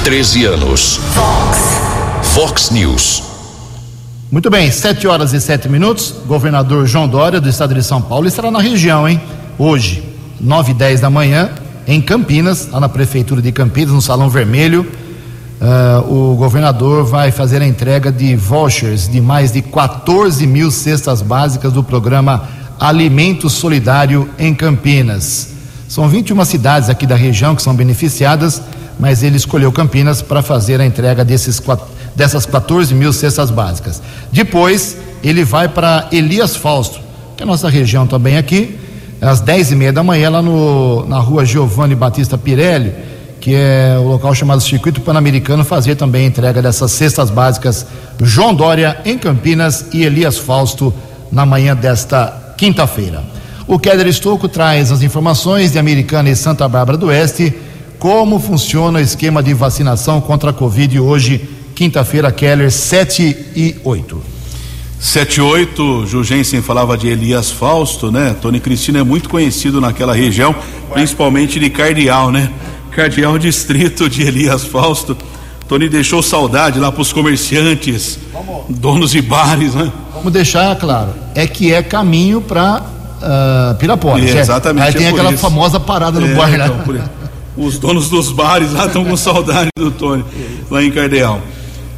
[0.04, 1.00] 13 anos.
[1.14, 1.86] Fox.
[2.34, 3.36] Fox News.
[4.28, 6.12] Muito bem, 7 horas e 7 minutos.
[6.26, 9.20] Governador João Dória, do estado de São Paulo, estará na região, hein?
[9.56, 10.02] Hoje,
[10.40, 11.50] 9 e 10 da manhã,
[11.86, 14.84] em Campinas, lá na Prefeitura de Campinas, no Salão Vermelho.
[15.60, 21.22] Uh, o governador vai fazer a entrega de vouchers de mais de 14 mil cestas
[21.22, 22.48] básicas do programa
[22.80, 25.50] Alimento Solidário em Campinas.
[25.88, 28.60] São 21 cidades aqui da região que são beneficiadas,
[28.99, 31.62] mas ele escolheu Campinas para fazer a entrega desses
[32.14, 34.03] dessas 14 mil cestas básicas.
[34.32, 37.01] Depois, ele vai para Elias Fausto,
[37.36, 38.78] que é a nossa região também aqui,
[39.20, 42.94] às 10 e meia da manhã, lá no, na rua Giovanni Batista Pirelli,
[43.40, 47.86] que é o local chamado Circuito Pan-Americano, fazer também a entrega dessas cestas básicas
[48.22, 50.92] João Dória em Campinas e Elias Fausto
[51.30, 53.22] na manhã desta quinta-feira.
[53.66, 57.55] O Keller Estouco traz as informações de Americana e Santa Bárbara do Oeste,
[57.99, 64.22] como funciona o esquema de vacinação contra a Covid hoje Quinta-feira, Keller, 7 e 8.
[64.99, 68.34] 7 e 8, Jugensen falava de Elias Fausto, né?
[68.40, 70.55] Tony Cristina é muito conhecido naquela região,
[70.90, 72.51] principalmente de Cardeal, né?
[72.92, 75.14] Cardeal distrito de Elias Fausto.
[75.68, 78.64] Tony deixou saudade lá para os comerciantes, Vamos.
[78.70, 79.92] donos de bares, né?
[80.14, 84.24] Vamos deixar claro, é que é caminho para uh, ah, Pirapora.
[84.24, 84.86] É, exatamente.
[84.86, 85.42] Aí tem é aquela isso.
[85.42, 86.70] famosa parada no é, bar, né?
[87.57, 90.24] Os donos dos bares lá estão com saudade do Tony,
[90.70, 91.40] lá em Cardeal.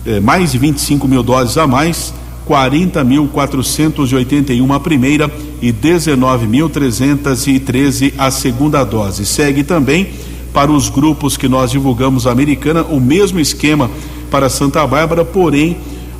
[0.04, 2.14] eh, mais de 25 mil doses a mais
[2.48, 5.30] 40.481 a primeira
[5.60, 9.24] e 19.313 a segunda dose.
[9.24, 10.10] Segue também
[10.52, 13.88] para os grupos que nós divulgamos americana o mesmo esquema
[14.30, 15.76] para Santa Bárbara, porém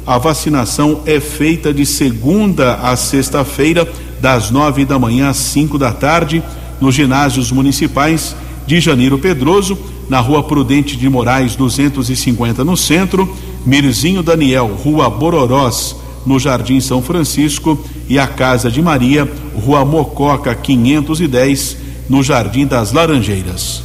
[0.07, 3.89] a vacinação é feita de segunda a sexta-feira,
[4.21, 6.43] das nove da manhã às cinco da tarde,
[6.81, 8.35] nos ginásios municipais
[8.67, 9.79] de Janeiro Pedroso,
[10.13, 13.35] na rua Prudente de Moraes 250 no centro,
[13.65, 15.97] Mirzinho Daniel, rua Bororós
[16.27, 19.27] no Jardim São Francisco, e a Casa de Maria,
[19.65, 21.79] Rua Mococa 510,
[22.11, 23.83] no Jardim das Laranjeiras.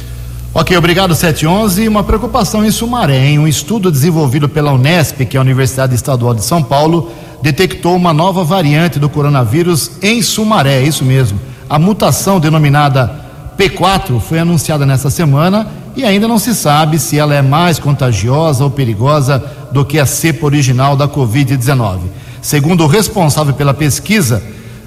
[0.52, 1.88] Ok, obrigado 711.
[1.88, 6.34] Uma preocupação em Sumaré, em um estudo desenvolvido pela Unesp, que é a Universidade Estadual
[6.34, 7.10] de São Paulo,
[7.40, 11.40] detectou uma nova variante do coronavírus em Sumaré, é isso mesmo.
[11.70, 13.24] A mutação denominada
[13.58, 18.62] P4 foi anunciada nesta semana e ainda não se sabe se ela é mais contagiosa
[18.62, 19.42] ou perigosa
[19.72, 21.98] do que a cepa original da Covid-19.
[22.40, 24.40] Segundo o responsável pela pesquisa,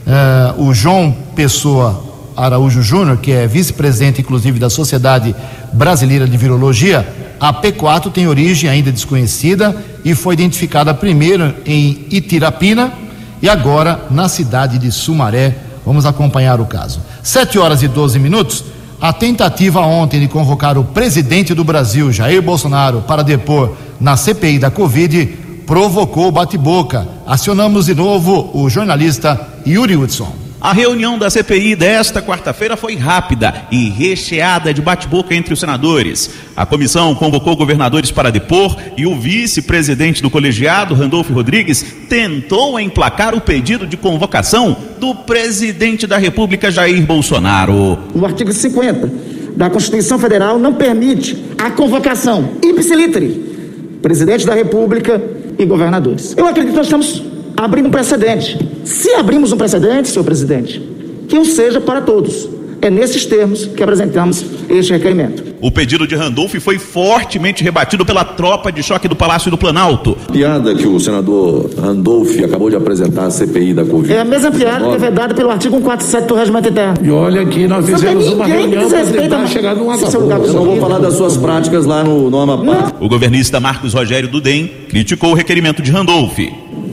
[0.07, 2.01] uh, o João Pessoa
[2.36, 5.36] Araújo Júnior, que é vice-presidente, inclusive, da Sociedade
[5.74, 7.05] Brasileira de Virologia,
[7.38, 12.93] a P4 tem origem ainda desconhecida e foi identificada primeiro em Itirapina
[13.41, 15.57] e agora na cidade de Sumaré.
[15.86, 17.01] Vamos acompanhar o caso.
[17.22, 18.64] Sete horas e 12 minutos.
[19.01, 24.59] A tentativa ontem de convocar o presidente do Brasil, Jair Bolsonaro, para depor na CPI
[24.59, 25.25] da Covid
[25.65, 27.07] provocou bate-boca.
[27.25, 30.40] Acionamos de novo o jornalista Yuri Hudson.
[30.62, 36.30] A reunião da CPI desta quarta-feira foi rápida e recheada de bate-boca entre os senadores.
[36.55, 43.34] A comissão convocou governadores para depor e o vice-presidente do colegiado, Randolfo Rodrigues, tentou emplacar
[43.34, 47.97] o pedido de convocação do presidente da República, Jair Bolsonaro.
[48.14, 49.12] O artigo 50
[49.57, 55.20] da Constituição Federal não permite a convocação ipsiliteri, presidente da República
[55.57, 56.36] e governadores.
[56.38, 57.30] Eu acredito que nós estamos
[57.66, 58.57] abrir um precedente.
[58.84, 60.82] Se abrimos um precedente, senhor presidente,
[61.28, 62.49] que o seja para todos.
[62.82, 65.51] É nesses termos que apresentamos este requerimento.
[65.62, 70.18] O pedido de Randolph foi fortemente rebatido pela tropa de choque do Palácio do Planalto.
[70.32, 74.12] Piada que o senador Randolph acabou de apresentar à CPI da Covid.
[74.12, 76.97] É a mesma piada que é vedada pelo artigo 147 do Regimento Interno.
[77.03, 80.47] E olha que nós fizemos uma reunião para tentar chegar num acordo.
[80.47, 82.93] Eu não vou falar das suas práticas lá no, no Amapá.
[82.99, 86.39] O governista Marcos Rogério Dudem criticou o requerimento de Randolph.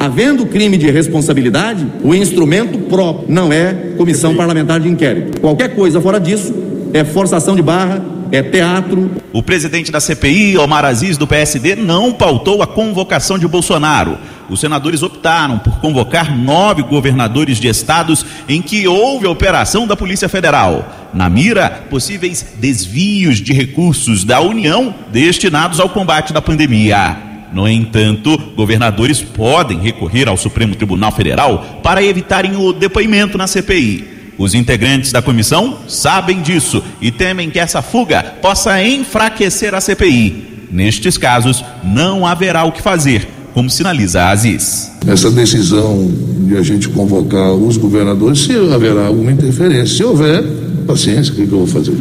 [0.01, 5.41] Havendo crime de responsabilidade, o instrumento próprio não é comissão parlamentar de inquérito.
[5.41, 6.55] Qualquer coisa fora disso
[6.95, 9.11] é forçação de barra, é teatro.
[9.33, 14.19] O presidente da CPI, Omar Aziz, do PSD, não pautou a convocação de Bolsonaro.
[14.49, 19.97] Os senadores optaram por convocar nove governadores de estados em que houve a operação da
[19.97, 21.11] Polícia Federal.
[21.13, 27.28] Na mira, possíveis desvios de recursos da União destinados ao combate da pandemia.
[27.53, 34.33] No entanto, governadores podem recorrer ao Supremo Tribunal Federal para evitarem o depoimento na CPI.
[34.39, 40.67] Os integrantes da comissão sabem disso e temem que essa fuga possa enfraquecer a CPI.
[40.71, 43.27] Nestes casos, não haverá o que fazer,
[43.59, 44.93] como sinaliza a Aziz.
[45.05, 46.09] Essa decisão
[46.47, 50.45] de a gente convocar os governadores, se haverá alguma interferência, se houver,
[50.87, 51.93] paciência, o que, que eu vou fazer?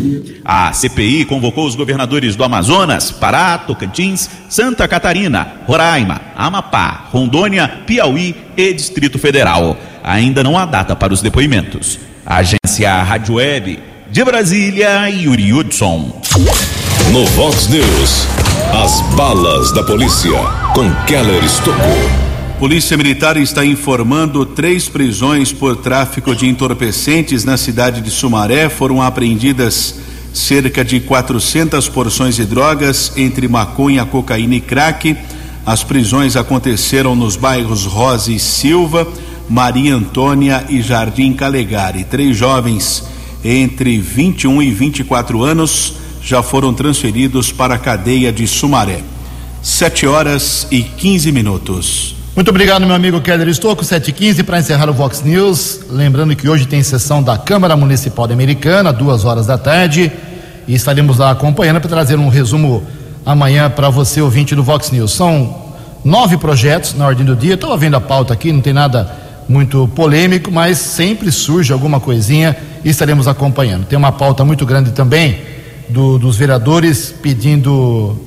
[0.45, 8.35] A CPI convocou os governadores do Amazonas, Pará, Tocantins, Santa Catarina, Roraima, Amapá, Rondônia, Piauí
[8.55, 9.75] e Distrito Federal.
[10.03, 11.97] Ainda não há data para os depoimentos.
[12.23, 13.79] A agência Rádio Web
[14.11, 16.21] de Brasília, Yuri Hudson.
[17.11, 18.27] No Vox News,
[18.73, 20.37] as balas da polícia
[20.73, 21.77] com Keller Estocou.
[22.59, 28.67] Polícia Militar está informando três prisões por tráfico de entorpecentes na cidade de Sumaré.
[28.67, 29.99] Foram apreendidas
[30.33, 35.15] cerca de 400 porções de drogas, entre maconha, cocaína e crack.
[35.65, 39.07] As prisões aconteceram nos bairros Rosa e Silva,
[39.49, 42.03] Maria Antônia e Jardim Calegari.
[42.03, 43.03] Três jovens
[43.43, 48.99] entre 21 e 24 anos já foram transferidos para a cadeia de Sumaré.
[49.63, 52.15] Sete horas e 15 minutos.
[52.35, 55.79] Muito obrigado, meu amigo Keller Estocco, 7h15, para encerrar o Vox News.
[55.89, 60.11] Lembrando que hoje tem sessão da Câmara Municipal da Americana, duas horas da tarde,
[60.67, 62.85] e estaremos lá acompanhando para trazer um resumo
[63.25, 65.13] amanhã para você, ouvinte do Vox News.
[65.13, 65.55] São
[66.03, 69.09] nove projetos na ordem do dia, estava vendo a pauta aqui, não tem nada
[69.47, 72.53] muito polêmico, mas sempre surge alguma coisinha
[72.83, 73.85] e estaremos acompanhando.
[73.85, 75.55] Tem uma pauta muito grande também
[75.89, 78.17] do, dos vereadores pedindo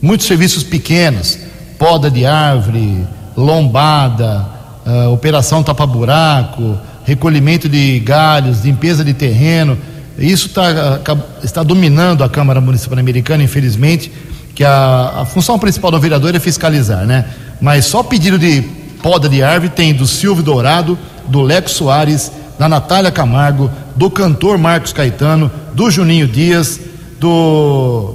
[0.00, 1.38] muitos serviços pequenos,
[1.78, 4.46] poda de árvore, lombada,
[4.86, 9.78] uh, operação tapa-buraco, recolhimento de galhos, limpeza de terreno.
[10.18, 11.00] Isso tá,
[11.42, 14.10] está dominando a Câmara Municipal Americana, infelizmente,
[14.54, 17.26] que a, a, função principal do vereador é fiscalizar, né?
[17.60, 18.62] Mas só pedido de
[19.02, 20.98] poda de árvore tem do Silvio Dourado,
[21.28, 26.80] do Leco Soares, da Natália Camargo, do cantor Marcos Caetano, do Juninho Dias,
[27.18, 28.14] do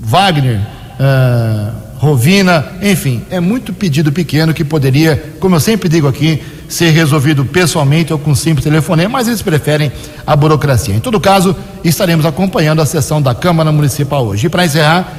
[0.00, 0.60] Wagner.
[0.98, 6.88] Uh, Rovina, enfim, é muito pedido pequeno que poderia, como eu sempre digo aqui, ser
[6.92, 9.92] resolvido pessoalmente ou com simples telefonema, mas eles preferem
[10.26, 10.94] a burocracia.
[10.94, 14.46] Em todo caso, estaremos acompanhando a sessão da Câmara Municipal hoje.
[14.46, 15.12] E para encerrar,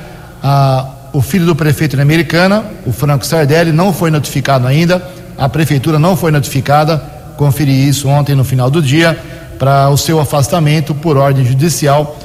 [1.13, 5.07] o filho do prefeito de Americana, o Franco Sardelli, não foi notificado ainda,
[5.37, 6.97] a prefeitura não foi notificada,
[7.37, 9.19] conferi isso ontem no final do dia,
[9.59, 12.17] para o seu afastamento por ordem judicial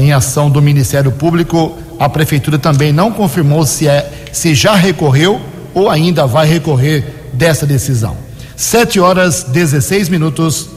[0.00, 5.40] em ação do Ministério Público a prefeitura também não confirmou se, é, se já recorreu
[5.74, 8.16] ou ainda vai recorrer dessa decisão.
[8.56, 10.68] 7 horas 16 minutos.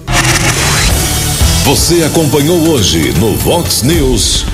[1.64, 4.46] Você acompanhou hoje no Vox News.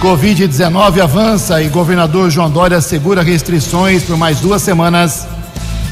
[0.00, 5.26] Covid-19 avança e governador João Dória segura restrições por mais duas semanas.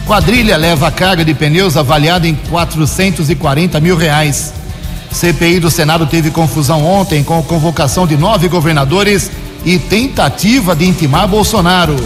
[0.07, 4.53] Quadrilha leva carga de pneus avaliada em 440 mil reais.
[5.13, 9.31] CPI do Senado teve confusão ontem com convocação de nove governadores
[9.65, 11.97] e tentativa de intimar Bolsonaro.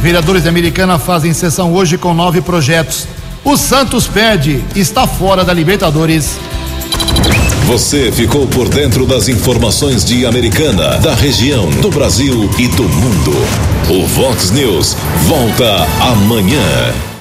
[0.00, 3.06] Vereadores da Americana fazem sessão hoje com nove projetos.
[3.44, 6.36] O Santos perde, está fora da Libertadores.
[7.66, 13.32] Você ficou por dentro das informações de Americana, da região, do Brasil e do mundo.
[13.88, 14.94] O Vox News
[15.26, 17.13] volta amanhã.